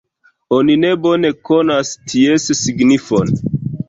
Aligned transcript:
Oni 0.55 0.77
ne 0.83 0.89
bone 1.03 1.29
konas 1.49 1.91
ties 2.13 2.47
signifon. 2.61 3.35